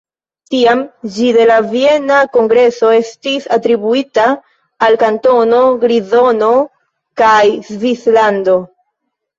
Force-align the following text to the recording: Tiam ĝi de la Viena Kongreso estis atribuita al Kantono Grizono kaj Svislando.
Tiam 0.51 0.79
ĝi 1.17 1.27
de 1.35 1.43
la 1.51 1.57
Viena 1.73 2.21
Kongreso 2.39 2.89
estis 3.01 3.47
atribuita 3.59 4.27
al 4.89 5.01
Kantono 5.05 5.63
Grizono 5.85 6.53
kaj 7.25 7.41
Svislando. 7.73 8.63